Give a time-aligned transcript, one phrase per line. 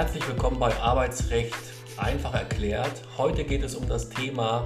[0.00, 1.54] Herzlich willkommen bei Arbeitsrecht
[1.98, 3.02] einfach erklärt.
[3.18, 4.64] Heute geht es um das Thema,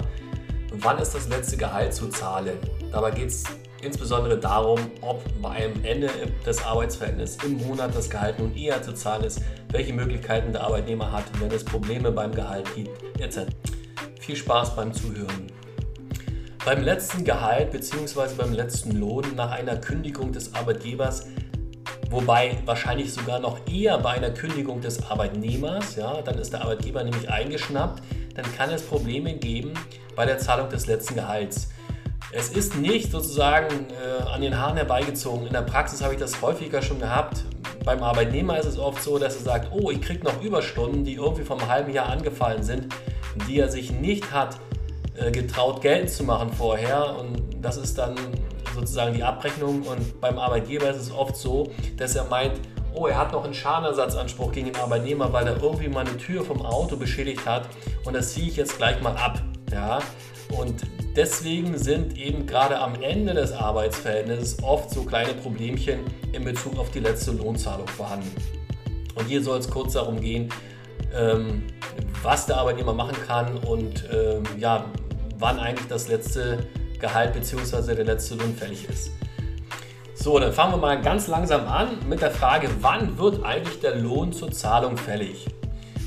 [0.71, 2.57] wann ist das letzte Gehalt zu zahlen.
[2.89, 3.43] Dabei geht es
[3.81, 6.09] insbesondere darum, ob bei einem Ende
[6.45, 9.41] des Arbeitsverhältnisses im Monat das Gehalt nun eher zu zahlen ist,
[9.73, 13.39] welche Möglichkeiten der Arbeitnehmer hat, wenn es Probleme beim Gehalt gibt, etc.
[14.21, 15.47] Viel Spaß beim Zuhören.
[16.63, 18.35] Beim letzten Gehalt bzw.
[18.37, 21.27] beim letzten Lohn nach einer Kündigung des Arbeitgebers
[22.09, 27.03] wobei wahrscheinlich sogar noch eher bei einer Kündigung des Arbeitnehmers, ja, dann ist der Arbeitgeber
[27.03, 28.03] nämlich eingeschnappt,
[28.35, 29.73] dann kann es Probleme geben
[30.15, 31.69] bei der Zahlung des letzten Gehalts.
[32.31, 35.47] Es ist nicht sozusagen äh, an den Haaren herbeigezogen.
[35.47, 37.45] In der Praxis habe ich das häufiger schon gehabt.
[37.85, 41.13] Beim Arbeitnehmer ist es oft so, dass er sagt, oh, ich kriege noch Überstunden, die
[41.13, 42.93] irgendwie vom halben Jahr angefallen sind,
[43.47, 44.57] die er sich nicht hat
[45.17, 47.15] äh, getraut geltend zu machen vorher.
[47.17, 48.15] Und das ist dann
[48.75, 49.81] sozusagen die Abrechnung.
[49.83, 52.53] Und beim Arbeitgeber ist es oft so, dass er meint,
[52.93, 56.43] oh, er hat noch einen Schadenersatzanspruch gegen den Arbeitnehmer, weil er irgendwie mal eine Tür
[56.43, 57.67] vom Auto beschädigt hat
[58.05, 59.41] und das ziehe ich jetzt gleich mal ab.
[59.71, 59.99] Ja?
[60.57, 60.81] Und
[61.15, 66.01] deswegen sind eben gerade am Ende des Arbeitsverhältnisses oft so kleine Problemchen
[66.31, 68.31] in Bezug auf die letzte Lohnzahlung vorhanden.
[69.15, 70.49] Und hier soll es kurz darum gehen,
[71.13, 71.63] ähm,
[72.21, 74.85] was der Arbeitnehmer machen kann und ähm, ja,
[75.39, 76.67] wann eigentlich das letzte
[76.99, 77.95] Gehalt bzw.
[77.95, 79.11] der letzte Lohn fällig ist.
[80.15, 83.95] So, dann fangen wir mal ganz langsam an mit der Frage, wann wird eigentlich der
[83.95, 85.45] Lohn zur Zahlung fällig?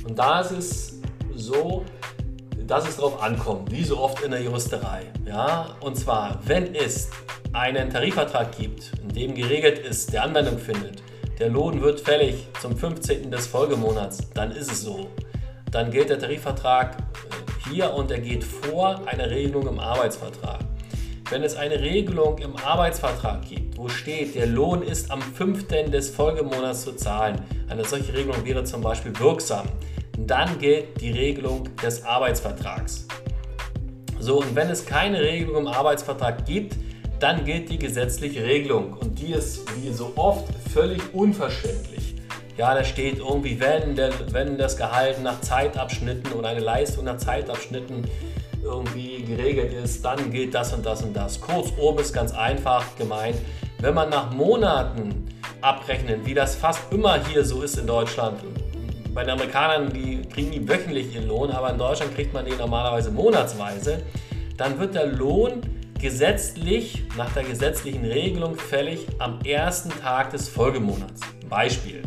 [0.07, 1.01] Und da ist es
[1.37, 1.85] so,
[2.67, 5.03] dass es darauf ankommt, wie so oft in der Juristerei.
[5.25, 5.77] Ja?
[5.81, 7.11] Und zwar, wenn es
[7.53, 11.03] einen Tarifvertrag gibt, in dem geregelt ist, der Anwendung findet,
[11.39, 13.31] der Lohn wird fällig zum 15.
[13.31, 15.09] des Folgemonats, dann ist es so.
[15.71, 16.97] Dann gilt der Tarifvertrag
[17.71, 20.61] hier und er geht vor einer Regelung im Arbeitsvertrag.
[21.31, 25.67] Wenn es eine Regelung im Arbeitsvertrag gibt, wo steht, der Lohn ist am 5.
[25.91, 29.67] des Folgemonats zu zahlen, eine solche Regelung wäre zum Beispiel wirksam,
[30.17, 33.07] dann gilt die Regelung des Arbeitsvertrags.
[34.19, 36.77] So, und wenn es keine Regelung im Arbeitsvertrag gibt,
[37.21, 42.15] dann gilt die gesetzliche Regelung und die ist wie so oft völlig unverständlich.
[42.57, 47.19] Ja, da steht irgendwie, wenn, der, wenn das Gehalt nach Zeitabschnitten oder eine Leistung nach
[47.19, 48.07] Zeitabschnitten
[48.63, 51.41] irgendwie geregelt ist, dann gilt das und das und das.
[51.41, 53.37] Kurzum ist ganz einfach gemeint,
[53.81, 55.27] wenn man nach Monaten
[55.61, 58.41] abrechnet, wie das fast immer hier so ist in Deutschland,
[59.15, 62.57] bei den Amerikanern, die kriegen die wöchentlich ihren Lohn, aber in Deutschland kriegt man den
[62.57, 64.03] normalerweise monatsweise,
[64.57, 65.63] dann wird der Lohn
[65.99, 71.21] gesetzlich, nach der gesetzlichen Regelung fällig am ersten Tag des Folgemonats.
[71.49, 72.03] Beispiel.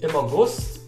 [0.00, 0.80] Im August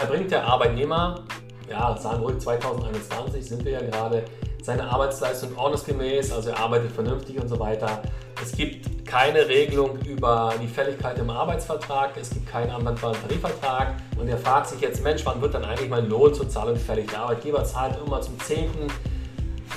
[0.00, 1.24] erbringt der Arbeitnehmer
[1.70, 4.24] ja, ruhig 2021 sind wir ja gerade,
[4.62, 8.02] seine Arbeitsleistung ordnungsgemäß, also er arbeitet vernünftig und so weiter.
[8.42, 14.28] Es gibt keine Regelung über die Fälligkeit im Arbeitsvertrag, es gibt keinen anwendbaren Tarifvertrag und
[14.28, 17.10] er fragt sich jetzt, Mensch, wann wird dann eigentlich mein Lohn zur Zahlung fällig?
[17.10, 18.64] Der Arbeitgeber zahlt immer zum 10.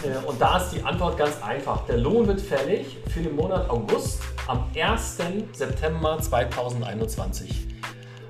[0.03, 1.85] Äh, und da ist die Antwort ganz einfach.
[1.85, 5.17] Der Lohn wird fällig für den Monat August am 1.
[5.53, 7.72] September 2021.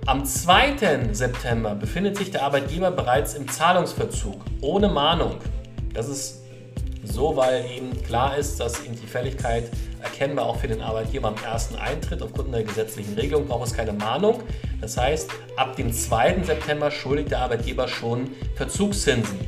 [0.06, 1.14] Am 2.
[1.14, 5.38] September befindet sich der Arbeitgeber bereits im Zahlungsverzug, ohne Mahnung.
[5.94, 6.42] Das ist
[7.06, 9.72] so, weil eben klar ist, dass eben die Fälligkeit
[10.02, 12.22] erkennbar auch für den Arbeitgeber am ersten eintritt.
[12.22, 14.44] Aufgrund der gesetzlichen Regelung braucht es keine Mahnung.
[14.82, 16.44] Das heißt, ab dem 2.
[16.44, 19.40] September schuldet der Arbeitgeber schon Verzugszinsen.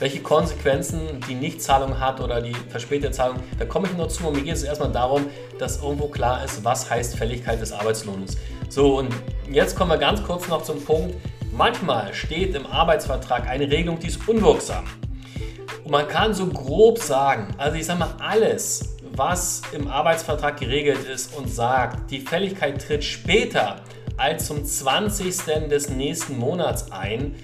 [0.00, 4.26] Welche Konsequenzen die Nichtzahlung hat oder die verspätete Zahlung, da komme ich noch zu.
[4.26, 5.26] Und mir geht es erstmal darum,
[5.60, 8.36] dass irgendwo klar ist, was heißt Fälligkeit des Arbeitslohnes.
[8.70, 9.14] So, und
[9.50, 11.14] jetzt kommen wir ganz kurz noch zum Punkt.
[11.52, 14.84] Manchmal steht im Arbeitsvertrag eine Regelung, die ist unwirksam.
[15.84, 21.04] Und man kann so grob sagen, also ich sage mal, alles, was im Arbeitsvertrag geregelt
[21.04, 23.76] ist und sagt, die Fälligkeit tritt später
[24.18, 25.68] als zum 20.
[25.70, 27.36] des nächsten Monats ein,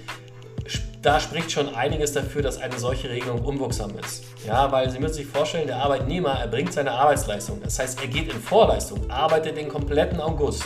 [1.00, 4.24] da spricht schon einiges dafür, dass eine solche Regelung unwirksam ist.
[4.46, 7.60] Ja, weil Sie müssen sich vorstellen, der Arbeitnehmer erbringt seine Arbeitsleistung.
[7.62, 10.64] Das heißt, er geht in Vorleistung, arbeitet den kompletten August.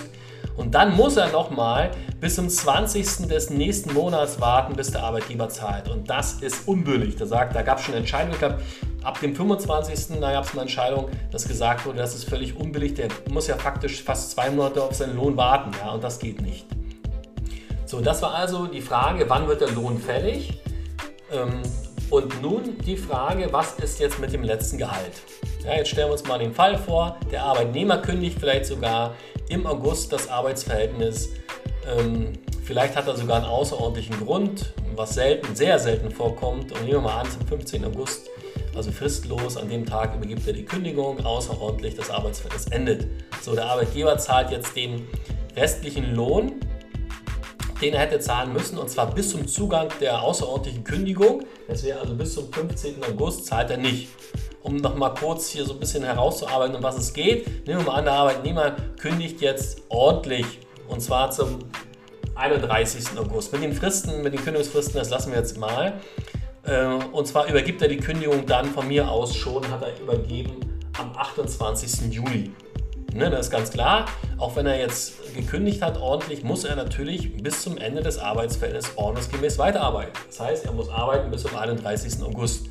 [0.59, 3.29] Und dann muss er nochmal bis zum 20.
[3.29, 5.89] des nächsten Monats warten, bis der Arbeitgeber zahlt.
[5.89, 7.15] Und das ist unbillig.
[7.15, 8.61] Da, sagt, da gab es schon Entscheidungen gehabt.
[9.05, 10.21] Ab dem 25.
[10.21, 12.95] da gab es eine Entscheidung, dass gesagt wurde, das ist völlig unbillig.
[12.95, 15.71] Der muss ja faktisch fast zwei Monate auf seinen Lohn warten.
[15.81, 16.67] Ja, und das geht nicht.
[17.87, 20.61] So, das war also die Frage, wann wird der Lohn fällig?
[21.33, 21.63] Ähm,
[22.11, 25.23] und nun die Frage, was ist jetzt mit dem letzten Gehalt?
[25.69, 29.15] Ja, jetzt stellen wir uns mal den Fall vor, der Arbeitnehmer kündigt vielleicht sogar
[29.51, 31.29] im August das Arbeitsverhältnis.
[31.87, 32.33] Ähm,
[32.65, 36.73] vielleicht hat er sogar einen außerordentlichen Grund, was selten, sehr selten vorkommt.
[36.73, 37.85] Und nehmen wir mal an, zum 15.
[37.85, 38.31] August,
[38.75, 43.07] also fristlos, an dem Tag übergibt er die Kündigung, außerordentlich das Arbeitsverhältnis endet.
[43.43, 45.07] So, der Arbeitgeber zahlt jetzt den
[45.55, 46.55] restlichen Lohn
[47.81, 51.45] den er hätte zahlen müssen und zwar bis zum Zugang der außerordentlichen Kündigung.
[51.69, 52.97] Das wäre also bis zum 15.
[53.05, 54.09] August zahlt er nicht.
[54.63, 57.67] Um noch mal kurz hier so ein bisschen herauszuarbeiten, um was es geht.
[57.67, 60.47] Nehmen wir mal an, der Arbeitnehmer kündigt jetzt ordentlich
[60.89, 61.61] und zwar zum
[62.35, 63.19] 31.
[63.19, 63.53] August.
[63.53, 65.95] Mit den Fristen, mit den Kündigungsfristen, das lassen wir jetzt mal.
[66.65, 70.61] Äh, und zwar übergibt er die Kündigung dann von mir aus schon, hat er übergeben
[70.99, 72.13] am 28.
[72.13, 72.51] Juli.
[73.15, 74.05] Ne, das ist ganz klar.
[74.37, 78.97] Auch wenn er jetzt gekündigt hat ordentlich, muss er natürlich bis zum Ende des Arbeitsverhältnisses
[78.97, 80.13] ordnungsgemäß weiterarbeiten.
[80.27, 82.23] Das heißt, er muss arbeiten bis zum 31.
[82.23, 82.68] August.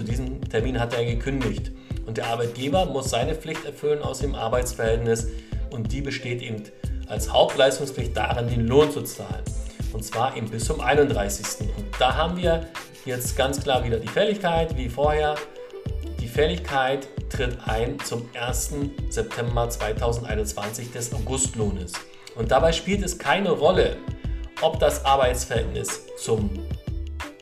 [0.00, 1.72] Zu diesem Termin hat er gekündigt.
[2.06, 5.28] Und der Arbeitgeber muss seine Pflicht erfüllen aus dem Arbeitsverhältnis
[5.68, 6.62] und die besteht eben
[7.06, 9.44] als Hauptleistungspflicht darin, den Lohn zu zahlen.
[9.92, 11.68] Und zwar eben bis zum 31.
[11.76, 12.66] Und da haben wir
[13.04, 15.34] jetzt ganz klar wieder die Fälligkeit, wie vorher.
[16.18, 18.76] Die Fälligkeit tritt ein zum 1.
[19.10, 21.92] September 2021 des Augustlohnes.
[22.36, 23.98] Und dabei spielt es keine Rolle,
[24.62, 26.48] ob das Arbeitsverhältnis zum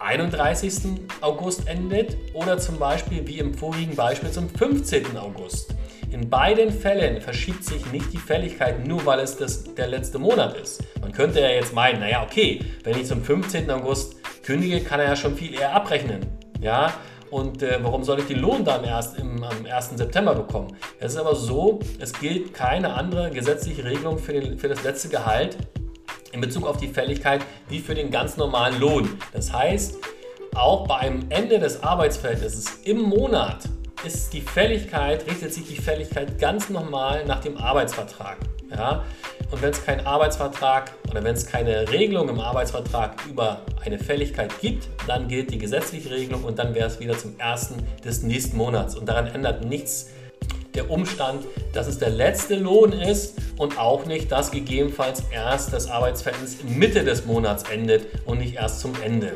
[0.08, 1.02] 31.
[1.20, 5.18] August endet oder zum Beispiel wie im vorigen Beispiel zum 15.
[5.18, 5.74] August.
[6.10, 10.56] In beiden Fällen verschiebt sich nicht die Fälligkeit nur, weil es das, der letzte Monat
[10.56, 10.82] ist.
[11.02, 13.70] Man könnte ja jetzt meinen, naja, okay, wenn ich zum 15.
[13.70, 16.20] August kündige, kann er ja schon viel eher abrechnen.
[16.62, 16.94] Ja,
[17.30, 19.90] und äh, warum soll ich den Lohn dann erst im, am 1.
[19.90, 20.74] September bekommen?
[20.98, 25.10] Es ist aber so, es gilt keine andere gesetzliche Regelung für, den, für das letzte
[25.10, 25.58] Gehalt
[26.32, 29.18] in Bezug auf die Fälligkeit wie für den ganz normalen Lohn.
[29.32, 29.96] Das heißt,
[30.54, 33.68] auch beim Ende des Arbeitsverhältnisses im Monat
[34.04, 38.38] ist die Fälligkeit, richtet sich die Fälligkeit ganz normal nach dem Arbeitsvertrag.
[38.70, 39.04] Ja?
[39.50, 44.52] Und wenn es keinen Arbeitsvertrag oder wenn es keine Regelung im Arbeitsvertrag über eine Fälligkeit
[44.60, 48.56] gibt, dann gilt die gesetzliche Regelung und dann wäre es wieder zum ersten des nächsten
[48.56, 48.94] Monats.
[48.94, 50.10] Und daran ändert nichts
[50.78, 55.90] der Umstand, dass es der letzte Lohn ist und auch nicht, dass gegebenenfalls erst das
[55.90, 59.34] Arbeitsverhältnis Mitte des Monats endet und nicht erst zum Ende.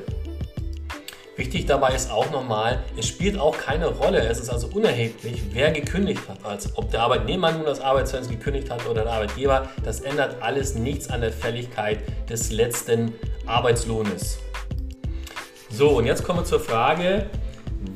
[1.34, 5.72] Wichtig dabei ist auch nochmal, es spielt auch keine Rolle, es ist also unerheblich, wer
[5.72, 6.44] gekündigt hat.
[6.44, 10.76] Also ob der Arbeitnehmer nun das Arbeitsverhältnis gekündigt hat oder der Arbeitgeber, das ändert alles
[10.76, 11.98] nichts an der Fälligkeit
[12.28, 13.14] des letzten
[13.46, 14.38] Arbeitslohnes.
[15.70, 17.26] So, und jetzt kommen wir zur Frage,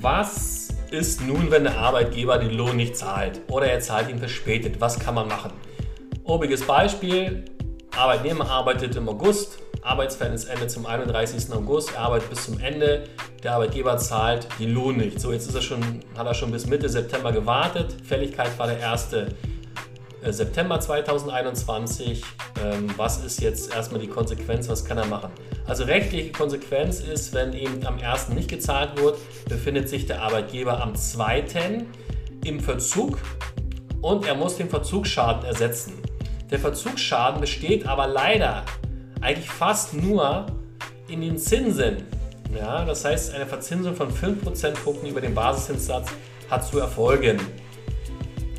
[0.00, 0.65] was
[0.96, 4.80] ist nun, wenn der Arbeitgeber den Lohn nicht zahlt oder er zahlt ihn verspätet?
[4.80, 5.52] Was kann man machen?
[6.24, 7.44] Obiges Beispiel,
[7.94, 11.52] Arbeitnehmer arbeitet im August, Arbeitsverhältnis endet zum 31.
[11.52, 13.04] August, er arbeitet bis zum Ende,
[13.42, 15.20] der Arbeitgeber zahlt den Lohn nicht.
[15.20, 17.94] So, jetzt ist er schon, hat er schon bis Mitte September gewartet.
[18.02, 19.12] Fälligkeit war der 1.
[19.12, 22.24] Äh, September 2021.
[22.64, 24.68] Ähm, was ist jetzt erstmal die Konsequenz?
[24.68, 25.30] Was kann er machen?
[25.66, 28.28] Also rechtliche Konsequenz ist, wenn eben am 1.
[28.30, 29.18] nicht gezahlt wird,
[29.48, 31.84] befindet sich der Arbeitgeber am 2.
[32.44, 33.18] im Verzug
[34.00, 35.94] und er muss den Verzugsschaden ersetzen.
[36.50, 38.64] Der Verzugsschaden besteht aber leider
[39.20, 40.46] eigentlich fast nur
[41.08, 42.04] in den Zinsen.
[42.56, 46.10] Ja, das heißt, eine Verzinsung von 5 Prozentpunkten über den Basiszinssatz
[46.48, 47.40] hat zu erfolgen.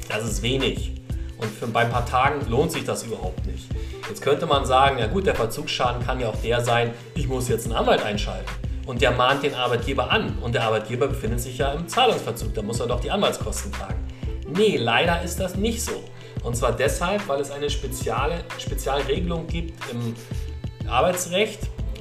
[0.10, 0.97] Das ist wenig.
[1.38, 3.70] Und für, bei ein paar Tagen lohnt sich das überhaupt nicht.
[4.08, 7.48] Jetzt könnte man sagen, ja gut, der Verzugsschaden kann ja auch der sein, ich muss
[7.48, 8.50] jetzt einen Anwalt einschalten.
[8.86, 10.38] Und der mahnt den Arbeitgeber an.
[10.40, 12.54] Und der Arbeitgeber befindet sich ja im Zahlungsverzug.
[12.54, 14.08] Da muss er doch die Anwaltskosten tragen.
[14.56, 16.04] Nee, leider ist das nicht so.
[16.44, 20.16] Und zwar deshalb, weil es eine spezielle Spezialregelung gibt im
[20.90, 21.60] Arbeitsrecht,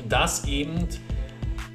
[0.09, 0.87] dass eben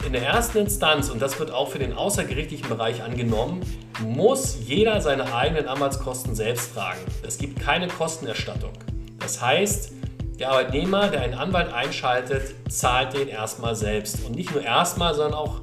[0.05, 3.61] in der ersten Instanz, und das wird auch für den außergerichtlichen Bereich angenommen,
[4.03, 6.99] muss jeder seine eigenen Anwaltskosten selbst tragen.
[7.25, 8.71] Es gibt keine Kostenerstattung.
[9.19, 9.93] Das heißt,
[10.39, 14.25] der Arbeitnehmer, der einen Anwalt einschaltet, zahlt den erstmal selbst.
[14.25, 15.61] Und nicht nur erstmal, sondern auch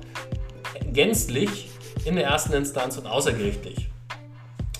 [0.92, 1.68] gänzlich
[2.04, 3.88] in der ersten Instanz und außergerichtlich.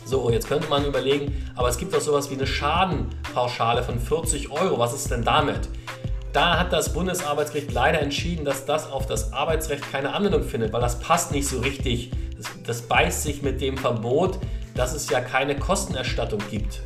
[0.04, 4.50] So, jetzt könnte man überlegen, aber es gibt auch sowas wie eine Schadenpauschale von 40
[4.50, 4.78] Euro.
[4.78, 5.68] Was ist denn damit?
[6.32, 10.80] Da hat das Bundesarbeitsgericht leider entschieden, dass das auf das Arbeitsrecht keine Anwendung findet, weil
[10.80, 12.10] das passt nicht so richtig.
[12.36, 14.38] Das, das beißt sich mit dem Verbot,
[14.74, 16.80] dass es ja keine Kostenerstattung gibt.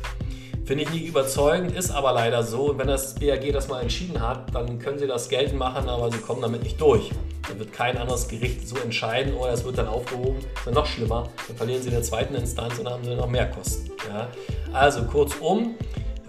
[0.65, 2.69] Finde ich nicht überzeugend, ist aber leider so.
[2.69, 6.09] Und wenn das BAG das mal entschieden hat, dann können sie das geltend machen, aber
[6.09, 7.11] sie kommen damit nicht durch.
[7.49, 10.37] Dann wird kein anderes Gericht so entscheiden oder es wird dann aufgehoben.
[10.65, 11.27] Ist noch schlimmer.
[11.49, 13.91] Dann verlieren sie in der zweiten Instanz und dann haben sie noch mehr Kosten.
[14.07, 14.29] Ja?
[14.71, 15.75] Also kurzum,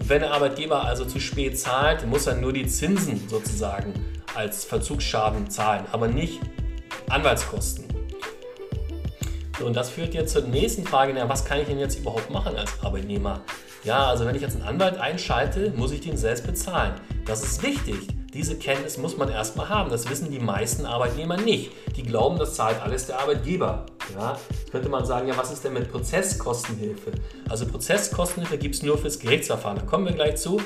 [0.06, 3.94] wenn der Arbeitgeber also zu spät zahlt, muss er nur die Zinsen sozusagen
[4.34, 6.40] als Verzugsschaden zahlen, aber nicht
[7.08, 7.84] Anwaltskosten.
[9.58, 12.28] So, und das führt jetzt zur nächsten Frage, na, was kann ich denn jetzt überhaupt
[12.30, 13.40] machen als Arbeitnehmer?
[13.84, 16.94] Ja, also wenn ich jetzt einen Anwalt einschalte, muss ich den selbst bezahlen.
[17.24, 19.90] Das ist wichtig, Diese Kenntnis muss man erstmal haben.
[19.90, 21.70] Das wissen die meisten Arbeitnehmer nicht.
[21.96, 23.86] Die glauben, das zahlt alles der Arbeitgeber.
[24.12, 24.36] Ja,
[24.72, 27.12] könnte man sagen, ja, was ist denn mit Prozesskostenhilfe?
[27.48, 29.78] Also Prozesskostenhilfe gibt es nur fürs Gerichtsverfahren.
[29.78, 30.60] Da kommen wir gleich zu.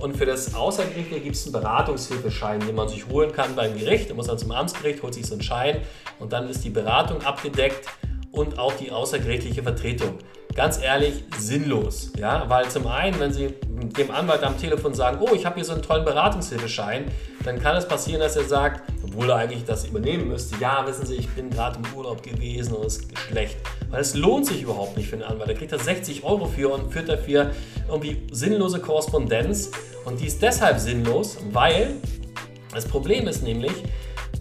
[0.00, 4.10] Und für das Außergerichtliche gibt es einen Beratungshilfeschein, den man sich holen kann beim Gericht.
[4.10, 5.80] Da muss man zum Amtsgericht, holt sich so einen Schein
[6.18, 7.88] und dann ist die Beratung abgedeckt
[8.34, 10.18] und auch die außergerichtliche Vertretung.
[10.54, 12.12] Ganz ehrlich, sinnlos.
[12.16, 12.48] Ja?
[12.48, 13.54] Weil zum einen, wenn Sie
[13.98, 17.06] dem Anwalt am Telefon sagen, oh, ich habe hier so einen tollen Beratungshilfeschein,
[17.44, 21.06] dann kann es passieren, dass er sagt, obwohl er eigentlich das übernehmen müsste, ja, wissen
[21.06, 23.56] Sie, ich bin gerade im Urlaub gewesen und es ist schlecht.
[23.90, 25.48] Weil es lohnt sich überhaupt nicht für den Anwalt.
[25.48, 27.50] Er kriegt da 60 Euro für und führt dafür
[27.88, 29.72] irgendwie sinnlose Korrespondenz.
[30.04, 31.96] Und die ist deshalb sinnlos, weil
[32.72, 33.72] das Problem ist nämlich,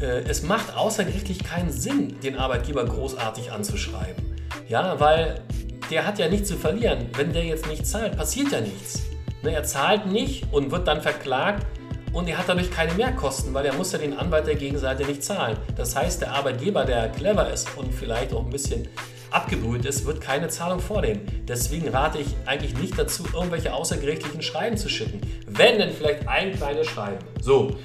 [0.03, 4.23] es macht außergerichtlich keinen Sinn, den Arbeitgeber großartig anzuschreiben.
[4.67, 5.41] Ja, weil
[5.89, 7.07] der hat ja nichts zu verlieren.
[7.15, 9.03] Wenn der jetzt nicht zahlt, passiert ja nichts.
[9.43, 11.65] Ne, er zahlt nicht und wird dann verklagt
[12.13, 15.23] und er hat dadurch keine Mehrkosten, weil er muss ja den Anwalt der Gegenseite nicht
[15.23, 15.57] zahlen.
[15.75, 18.87] Das heißt, der Arbeitgeber, der clever ist und vielleicht auch ein bisschen
[19.31, 21.21] abgebrüht ist, wird keine Zahlung vornehmen.
[21.47, 25.21] Deswegen rate ich eigentlich nicht dazu, irgendwelche außergerichtlichen Schreiben zu schicken.
[25.47, 27.17] Wenn denn vielleicht ein kleines Schreiben.
[27.41, 27.75] So,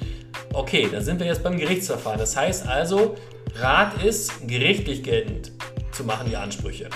[0.53, 2.19] okay, da sind wir jetzt beim Gerichtsverfahren.
[2.19, 3.15] Das heißt also,
[3.55, 5.51] Rat ist gerichtlich geltend
[5.91, 6.89] zu machen, die Ansprüche.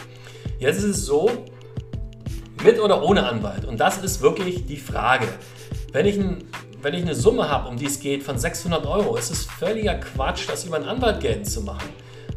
[0.60, 1.30] Jetzt ist es so,
[2.63, 3.66] mit oder ohne Anwalt.
[3.66, 5.28] Und das ist wirklich die Frage.
[5.92, 6.44] Wenn ich, ein,
[6.82, 9.96] wenn ich eine Summe habe, um die es geht, von 600 Euro, ist es völliger
[9.96, 11.90] Quatsch, das über einen Anwalt geltend zu machen.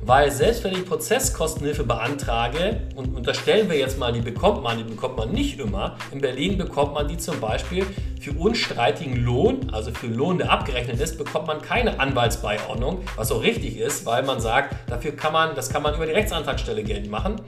[0.06, 4.84] Weil selbst wenn ich Prozesskostenhilfe beantrage, und unterstellen wir jetzt mal, die bekommt man, die
[4.84, 5.96] bekommt man nicht immer.
[6.12, 7.84] In Berlin bekommt man die zum Beispiel
[8.20, 13.42] für unstreitigen Lohn, also für Lohn, der abgerechnet ist, bekommt man keine Anwaltsbeiordnung, was auch
[13.42, 17.10] richtig ist, weil man sagt, dafür kann man, das kann man über die Rechtsantragsstelle geltend
[17.10, 17.40] machen.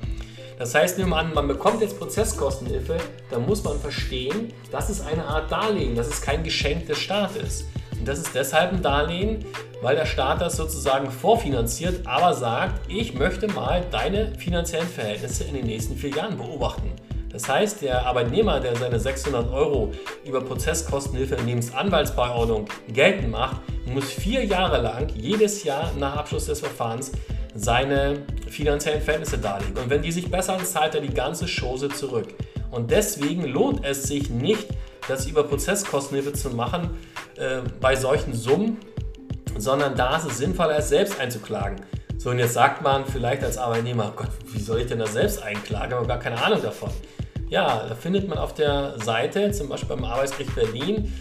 [0.58, 2.96] Das heißt, nehmen wir an, man bekommt jetzt Prozesskostenhilfe,
[3.30, 7.66] dann muss man verstehen, das ist eine Art Darlehen, das ist kein Geschenk des Staates.
[8.08, 9.44] Das ist deshalb ein Darlehen,
[9.82, 15.54] weil der Staat das sozusagen vorfinanziert, aber sagt, ich möchte mal deine finanziellen Verhältnisse in
[15.54, 16.90] den nächsten vier Jahren beobachten.
[17.30, 19.92] Das heißt, der Arbeitnehmer, der seine 600 Euro
[20.24, 26.60] über Prozesskostenhilfe nebst Anwaltsbeiordnung geltend macht, muss vier Jahre lang jedes Jahr nach Abschluss des
[26.60, 27.12] Verfahrens
[27.54, 29.76] seine finanziellen Verhältnisse darlegen.
[29.76, 32.28] Und wenn die sich bessern, zahlt er die ganze Chose zurück.
[32.70, 34.66] Und deswegen lohnt es sich nicht,
[35.08, 36.90] das über Prozesskostenhilfe zu machen
[37.38, 38.78] äh, bei solchen Summen,
[39.56, 41.76] sondern da ist es sinnvoller, es selbst einzuklagen.
[42.18, 45.12] So, und jetzt sagt man vielleicht als Arbeitnehmer, oh Gott, wie soll ich denn das
[45.12, 45.90] selbst einklagen?
[45.90, 46.90] Ich habe gar keine Ahnung davon.
[47.48, 51.12] Ja, da findet man auf der Seite, zum Beispiel beim Arbeitsgericht Berlin,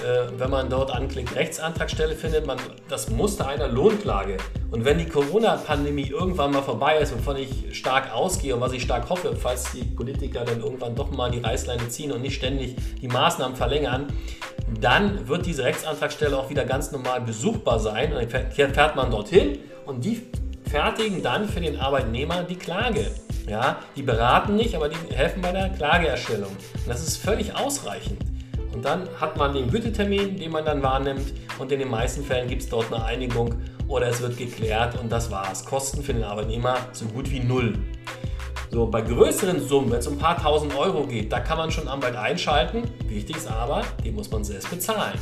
[0.00, 2.58] äh, wenn man dort anklickt, Rechtsantragstelle, findet man
[2.88, 4.38] das Muster einer Lohnklage.
[4.70, 8.82] Und wenn die Corona-Pandemie irgendwann mal vorbei ist, wovon ich stark ausgehe und was ich
[8.82, 12.76] stark hoffe, falls die Politiker dann irgendwann doch mal die Reißleine ziehen und nicht ständig
[13.00, 14.08] die Maßnahmen verlängern,
[14.80, 18.12] dann wird diese Rechtsantragstelle auch wieder ganz normal besuchbar sein.
[18.12, 20.22] Und dann fährt man dorthin und die
[20.70, 23.10] fertigen dann für den Arbeitnehmer die Klage.
[23.48, 26.50] Ja, die beraten nicht, aber die helfen bei der Klageerstellung.
[26.50, 28.20] Und das ist völlig ausreichend.
[28.72, 32.48] Und dann hat man den Gütetermin, den man dann wahrnimmt und in den meisten Fällen
[32.48, 33.56] gibt es dort eine Einigung
[33.88, 35.64] oder es wird geklärt und das war's.
[35.64, 37.74] Kosten für den Arbeitnehmer so gut wie null.
[38.70, 41.72] So, bei größeren Summen, wenn es um ein paar tausend Euro geht, da kann man
[41.72, 42.84] schon Anwalt einschalten.
[43.10, 45.18] Wichtig ist aber, den muss man selbst bezahlen.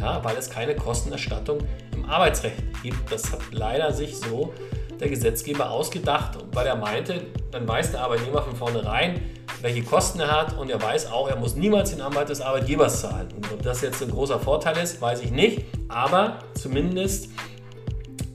[0.00, 1.58] Ja, weil es keine Kostenerstattung
[1.94, 3.12] im Arbeitsrecht gibt.
[3.12, 4.54] Das hat leider sich so
[4.98, 9.20] der Gesetzgeber ausgedacht, weil er meinte, dann weiß der Arbeitnehmer von vornherein,
[9.60, 13.00] welche Kosten er hat und er weiß auch, er muss niemals den Anwalt des Arbeitgebers
[13.00, 13.28] zahlen.
[13.34, 17.30] Und ob das jetzt ein großer Vorteil ist, weiß ich nicht, aber zumindest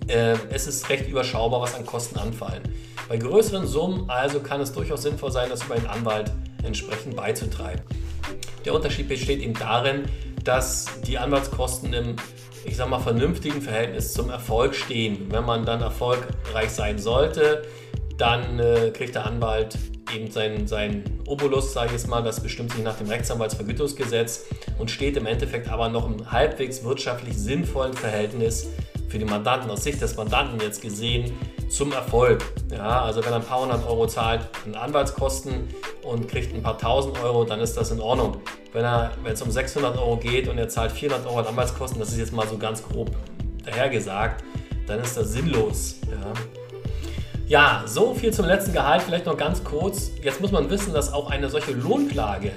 [0.07, 2.63] äh, es ist recht überschaubar, was an Kosten anfallen.
[3.07, 6.31] Bei größeren Summen also kann es durchaus sinnvoll sein, das über einen Anwalt
[6.63, 7.81] entsprechend beizutreiben.
[8.67, 10.03] Der Unterschied besteht eben darin,
[10.43, 12.15] dass die Anwaltskosten im
[12.65, 15.27] ich sag mal, vernünftigen Verhältnis zum Erfolg stehen.
[15.29, 17.63] Wenn man dann erfolgreich sein sollte,
[18.17, 19.77] dann äh, kriegt der Anwalt
[20.13, 24.47] eben seinen, seinen Obolus, sage ich jetzt mal, das bestimmt sich nach dem Rechtsanwaltsvergütungsgesetz
[24.77, 28.67] und steht im Endeffekt aber noch im halbwegs wirtschaftlich sinnvollen Verhältnis
[29.07, 31.31] für den Mandanten, aus Sicht des Mandanten jetzt gesehen,
[31.69, 32.43] zum Erfolg.
[32.71, 35.67] Ja, also wenn er ein paar hundert Euro zahlt an Anwaltskosten
[36.03, 38.38] und kriegt ein paar tausend Euro, dann ist das in Ordnung.
[39.24, 42.19] Wenn, es um 600 Euro geht und er zahlt 400 Euro an Anwaltskosten, das ist
[42.19, 43.10] jetzt mal so ganz grob
[43.65, 44.43] dahergesagt,
[44.86, 45.96] dann ist das sinnlos.
[46.10, 46.34] Ja.
[47.48, 49.01] Ja, so viel zum letzten Gehalt.
[49.01, 50.12] Vielleicht noch ganz kurz.
[50.22, 52.51] Jetzt muss man wissen, dass auch eine solche Lohnklage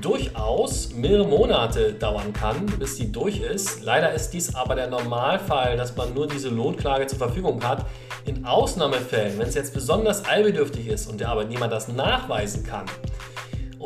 [0.00, 3.82] durchaus mehrere Monate dauern kann, bis sie durch ist.
[3.82, 7.86] Leider ist dies aber der Normalfall, dass man nur diese Lohnklage zur Verfügung hat.
[8.26, 12.84] In Ausnahmefällen, wenn es jetzt besonders allbedürftig ist und der Arbeitnehmer das nachweisen kann,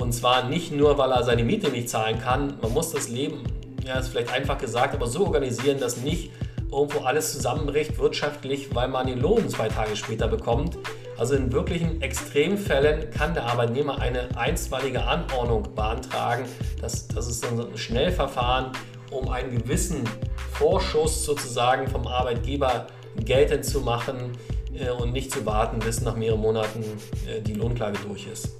[0.00, 3.44] und zwar nicht nur, weil er seine Miete nicht zahlen kann, man muss das Leben
[3.86, 6.30] ja, ist vielleicht einfach gesagt, aber so organisieren, dass nicht
[6.70, 10.78] irgendwo alles zusammenbricht wirtschaftlich, weil man den Lohn zwei Tage später bekommt.
[11.18, 16.44] Also in wirklichen Extremfällen kann der Arbeitnehmer eine einstweilige Anordnung beantragen.
[16.80, 18.72] Das, das ist ein Schnellverfahren,
[19.10, 20.04] um einen gewissen
[20.52, 22.86] Vorschuss sozusagen vom Arbeitgeber
[23.24, 24.32] geltend zu machen
[24.72, 26.84] äh, und nicht zu warten, bis nach mehreren Monaten
[27.26, 28.56] äh, die Lohnklage durch ist.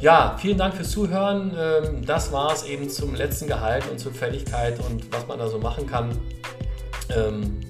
[0.00, 1.52] Ja, vielen Dank fürs Zuhören.
[1.58, 5.46] Ähm, das war es eben zum letzten Gehalt und zur Fälligkeit und was man da
[5.46, 6.16] so machen kann.
[7.14, 7.60] Ähm,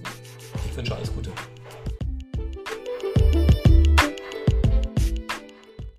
[0.70, 1.30] ich wünsche alles Gute.